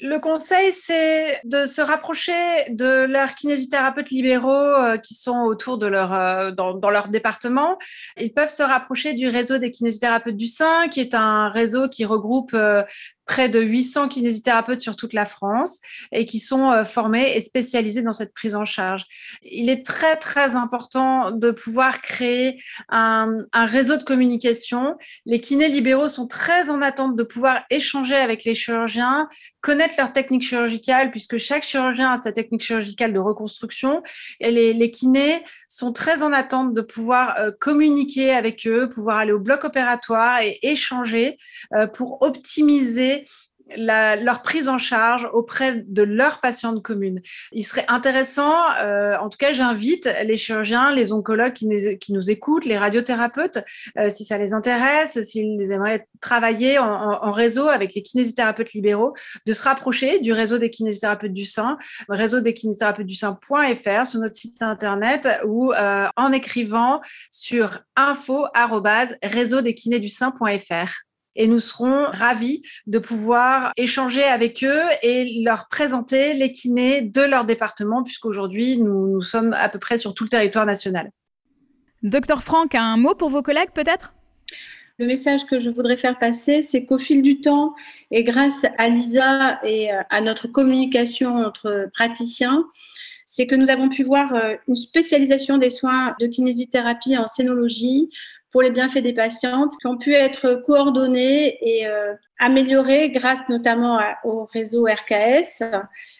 Le 0.00 0.18
conseil, 0.18 0.72
c'est 0.72 1.40
de 1.44 1.66
se 1.66 1.80
rapprocher 1.80 2.32
de 2.70 3.04
leurs 3.04 3.34
kinésithérapeutes 3.34 4.10
libéraux 4.10 4.50
euh, 4.50 4.96
qui 4.96 5.14
sont 5.14 5.40
autour 5.42 5.78
de 5.78 5.86
leur, 5.86 6.12
euh, 6.12 6.50
dans, 6.52 6.90
leur 6.90 7.08
département. 7.08 7.78
Ils 8.18 8.32
peuvent 8.32 8.52
se 8.52 8.62
rapprocher 8.62 9.12
du 9.14 9.28
réseau 9.28 9.58
des 9.58 9.70
kinésithérapeutes 9.70 10.36
du 10.36 10.48
sein, 10.48 10.88
qui 10.88 11.00
est 11.00 11.14
un 11.14 11.48
réseau 11.48 11.88
qui 11.88 12.04
regroupe 12.04 12.52
euh, 12.54 12.82
près 13.30 13.48
de 13.48 13.60
800 13.60 14.08
kinésithérapeutes 14.08 14.80
sur 14.80 14.96
toute 14.96 15.12
la 15.12 15.24
France 15.24 15.78
et 16.10 16.26
qui 16.26 16.40
sont 16.40 16.72
euh, 16.72 16.84
formés 16.84 17.36
et 17.36 17.40
spécialisés 17.40 18.02
dans 18.02 18.12
cette 18.12 18.34
prise 18.34 18.56
en 18.56 18.64
charge. 18.64 19.04
Il 19.42 19.70
est 19.70 19.86
très, 19.86 20.16
très 20.16 20.56
important 20.56 21.30
de 21.30 21.52
pouvoir 21.52 22.02
créer 22.02 22.60
un, 22.88 23.46
réseau 23.54 23.96
de 23.96 24.02
communication. 24.02 24.98
Les 25.26 25.38
kinés 25.40 25.68
libéraux 25.68 26.08
sont 26.08 26.26
très 26.26 26.70
en 26.70 26.82
attente 26.82 27.14
de 27.14 27.22
pouvoir 27.22 27.62
échanger 27.70 28.16
avec 28.16 28.42
les 28.42 28.56
chirurgiens, 28.56 29.28
connaître 29.60 29.94
leur 29.96 30.12
technique 30.12 30.42
chirurgicale, 30.42 31.12
puisque 31.12 31.38
chaque 31.38 31.62
chirurgien 31.62 32.14
a 32.14 32.16
sa 32.16 32.32
technique 32.32 32.62
chirurgicale 32.62 33.12
de 33.12 33.20
reconstruction. 33.20 34.02
Et 34.40 34.50
les, 34.50 34.72
les 34.72 34.90
kinés 34.90 35.44
sont 35.68 35.92
très 35.92 36.24
en 36.24 36.32
attente 36.32 36.74
de 36.74 36.80
pouvoir 36.80 37.36
euh, 37.38 37.52
communiquer 37.52 38.32
avec 38.34 38.66
eux, 38.66 38.88
pouvoir 38.88 39.18
aller 39.18 39.30
au 39.30 39.38
bloc 39.38 39.62
opératoire 39.62 40.40
et 40.40 40.58
échanger 40.62 41.38
euh, 41.74 41.86
pour 41.86 42.22
optimiser 42.22 43.19
leur 43.76 44.42
prise 44.42 44.68
en 44.68 44.78
charge 44.78 45.28
auprès 45.32 45.84
de 45.86 46.02
leurs 46.02 46.40
patientes 46.40 46.82
communes. 46.82 47.20
Il 47.52 47.64
serait 47.64 47.84
intéressant, 47.88 48.54
euh, 48.80 49.16
en 49.18 49.28
tout 49.28 49.38
cas 49.38 49.52
j'invite 49.52 50.08
les 50.24 50.36
chirurgiens, 50.36 50.92
les 50.92 51.12
oncologues 51.12 51.52
qui 51.52 51.66
nous, 52.12 52.30
écoutent, 52.30 52.64
les 52.64 52.78
radiothérapeutes, 52.78 53.58
euh, 53.98 54.10
si 54.10 54.24
ça 54.24 54.38
les 54.38 54.52
intéresse, 54.52 55.20
s'ils 55.22 55.70
aimeraient 55.70 56.06
travailler 56.20 56.78
en, 56.78 57.30
réseau 57.32 57.68
avec 57.68 57.94
les 57.94 58.02
kinésithérapeutes 58.02 58.72
libéraux, 58.72 59.14
de 59.46 59.52
se 59.52 59.62
rapprocher 59.62 60.20
du 60.20 60.32
réseau 60.32 60.58
des 60.58 60.70
kinésithérapeutes 60.70 61.32
du 61.32 61.44
sein, 61.44 61.78
réseau 62.08 62.40
des 62.40 62.54
kinésithérapeutes 62.54 63.06
du 63.06 63.14
sein.fr 63.14 64.06
sur 64.06 64.20
notre 64.20 64.34
site 64.34 64.60
internet 64.62 65.28
ou 65.46 65.72
euh, 65.72 66.08
en 66.16 66.32
écrivant 66.32 67.00
sur 67.30 67.80
info 67.94 68.46
réseau 69.22 69.60
des 69.60 69.74
kinés 69.74 70.00
du 70.00 70.08
sein.fr 70.08 71.04
et 71.40 71.46
nous 71.46 71.58
serons 71.58 72.04
ravis 72.10 72.62
de 72.86 72.98
pouvoir 72.98 73.72
échanger 73.78 74.22
avec 74.22 74.62
eux 74.62 74.82
et 75.02 75.40
leur 75.42 75.68
présenter 75.68 76.34
les 76.34 76.52
kinés 76.52 77.00
de 77.00 77.22
leur 77.22 77.46
département, 77.46 78.02
puisqu'aujourd'hui, 78.02 78.76
nous, 78.76 79.08
nous 79.08 79.22
sommes 79.22 79.54
à 79.54 79.70
peu 79.70 79.78
près 79.78 79.96
sur 79.96 80.12
tout 80.12 80.24
le 80.24 80.28
territoire 80.28 80.66
national. 80.66 81.10
Docteur 82.02 82.42
Franck, 82.42 82.74
un 82.74 82.98
mot 82.98 83.14
pour 83.14 83.30
vos 83.30 83.40
collègues 83.40 83.70
peut-être? 83.74 84.12
Le 84.98 85.06
message 85.06 85.46
que 85.46 85.58
je 85.58 85.70
voudrais 85.70 85.96
faire 85.96 86.18
passer, 86.18 86.60
c'est 86.60 86.84
qu'au 86.84 86.98
fil 86.98 87.22
du 87.22 87.40
temps, 87.40 87.74
et 88.10 88.22
grâce 88.22 88.66
à 88.76 88.88
Lisa 88.90 89.64
et 89.64 89.90
euh, 89.94 90.02
à 90.10 90.20
notre 90.20 90.46
communication 90.46 91.30
entre 91.36 91.88
praticiens, 91.94 92.66
c'est 93.24 93.46
que 93.46 93.54
nous 93.54 93.70
avons 93.70 93.88
pu 93.88 94.02
voir 94.02 94.34
euh, 94.34 94.56
une 94.68 94.76
spécialisation 94.76 95.56
des 95.56 95.70
soins 95.70 96.14
de 96.20 96.26
kinésithérapie 96.26 97.16
en 97.16 97.28
scénologie, 97.28 98.10
pour 98.52 98.62
les 98.62 98.70
bienfaits 98.70 99.02
des 99.02 99.12
patientes 99.12 99.72
qui 99.80 99.86
ont 99.86 99.96
pu 99.96 100.14
être 100.14 100.62
coordonnées 100.66 101.58
et 101.60 101.86
euh, 101.86 102.14
améliorées 102.38 103.10
grâce 103.10 103.48
notamment 103.48 104.00
au 104.24 104.44
réseau 104.52 104.86
RKS. 104.86 105.62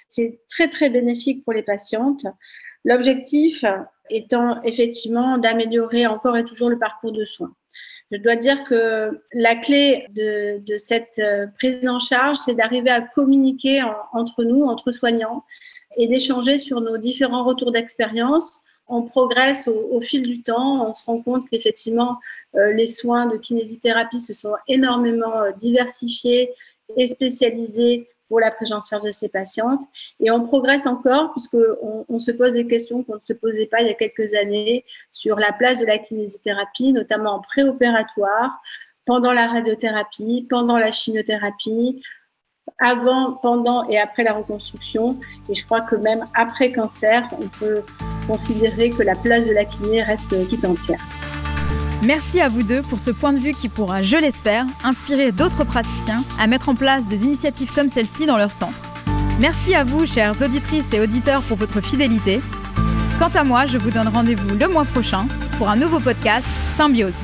C'est 0.08 0.40
très, 0.48 0.68
très 0.68 0.90
bénéfique 0.90 1.44
pour 1.44 1.52
les 1.52 1.62
patientes. 1.62 2.26
L'objectif 2.84 3.64
étant 4.10 4.60
effectivement 4.62 5.38
d'améliorer 5.38 6.06
encore 6.06 6.36
et 6.36 6.44
toujours 6.44 6.70
le 6.70 6.78
parcours 6.78 7.12
de 7.12 7.24
soins. 7.24 7.54
Je 8.10 8.18
dois 8.18 8.36
dire 8.36 8.64
que 8.64 9.22
la 9.32 9.54
clé 9.54 10.06
de, 10.10 10.76
cette 10.76 11.20
euh, 11.20 11.46
prise 11.58 11.88
en 11.88 12.00
charge, 12.00 12.38
c'est 12.38 12.54
d'arriver 12.54 12.90
à 12.90 13.02
communiquer 13.02 13.82
entre 14.12 14.42
nous, 14.42 14.62
entre 14.62 14.90
soignants, 14.90 15.44
et 15.96 16.08
d'échanger 16.08 16.58
sur 16.58 16.80
nos 16.80 16.98
différents 16.98 17.44
retours 17.44 17.72
d'expérience 17.72 18.64
on 18.90 19.02
progresse 19.02 19.68
au, 19.68 20.00
fil 20.00 20.22
du 20.22 20.42
temps. 20.42 20.88
On 20.88 20.94
se 20.94 21.04
rend 21.04 21.22
compte 21.22 21.48
qu'effectivement, 21.48 22.18
euh, 22.56 22.72
les 22.72 22.86
soins 22.86 23.26
de 23.26 23.36
kinésithérapie 23.36 24.20
se 24.20 24.34
sont 24.34 24.54
énormément 24.68 25.42
euh, 25.42 25.52
diversifiés 25.52 26.52
et 26.96 27.06
spécialisés 27.06 28.08
pour 28.28 28.40
la 28.40 28.50
prise 28.50 28.72
en 28.72 28.80
charge 28.80 29.04
de 29.04 29.10
ces 29.10 29.28
patientes. 29.28 29.82
Et 30.20 30.30
on 30.30 30.44
progresse 30.44 30.86
encore 30.86 31.32
puisqu'on 31.32 32.04
on 32.08 32.18
se 32.18 32.30
pose 32.32 32.52
des 32.52 32.66
questions 32.66 33.02
qu'on 33.02 33.16
ne 33.16 33.22
se 33.22 33.32
posait 33.32 33.66
pas 33.66 33.80
il 33.80 33.88
y 33.88 33.90
a 33.90 33.94
quelques 33.94 34.34
années 34.34 34.84
sur 35.12 35.38
la 35.38 35.52
place 35.52 35.80
de 35.80 35.86
la 35.86 35.98
kinésithérapie, 35.98 36.92
notamment 36.92 37.34
en 37.34 37.40
préopératoire, 37.40 38.60
pendant 39.06 39.32
la 39.32 39.46
radiothérapie, 39.48 40.46
pendant 40.48 40.78
la 40.78 40.92
chimiothérapie, 40.92 42.02
avant, 42.78 43.32
pendant 43.34 43.88
et 43.88 43.98
après 43.98 44.22
la 44.22 44.34
reconstruction. 44.34 45.18
Et 45.48 45.54
je 45.54 45.64
crois 45.64 45.80
que 45.80 45.96
même 45.96 46.26
après 46.34 46.72
cancer, 46.72 47.28
on 47.32 47.48
peut 47.58 47.82
considérer 48.30 48.90
que 48.90 49.02
la 49.02 49.16
place 49.16 49.46
de 49.46 49.52
la 49.52 49.64
kiné 49.64 50.02
reste 50.02 50.28
tout 50.48 50.64
entière. 50.64 51.00
Merci 52.02 52.40
à 52.40 52.48
vous 52.48 52.62
deux 52.62 52.80
pour 52.80 53.00
ce 53.00 53.10
point 53.10 53.32
de 53.32 53.40
vue 53.40 53.52
qui 53.52 53.68
pourra, 53.68 54.02
je 54.02 54.16
l'espère, 54.16 54.64
inspirer 54.84 55.32
d'autres 55.32 55.64
praticiens 55.64 56.24
à 56.38 56.46
mettre 56.46 56.68
en 56.68 56.74
place 56.74 57.08
des 57.08 57.24
initiatives 57.24 57.72
comme 57.74 57.88
celle-ci 57.88 58.26
dans 58.26 58.38
leur 58.38 58.52
centre. 58.52 58.82
Merci 59.40 59.74
à 59.74 59.84
vous, 59.84 60.06
chères 60.06 60.40
auditrices 60.40 60.92
et 60.94 61.00
auditeurs, 61.00 61.42
pour 61.42 61.56
votre 61.56 61.80
fidélité. 61.80 62.40
Quant 63.18 63.32
à 63.34 63.42
moi, 63.42 63.66
je 63.66 63.78
vous 63.78 63.90
donne 63.90 64.08
rendez-vous 64.08 64.56
le 64.56 64.68
mois 64.68 64.84
prochain 64.84 65.26
pour 65.58 65.68
un 65.68 65.76
nouveau 65.76 65.98
podcast 65.98 66.46
Symbiose. 66.76 67.22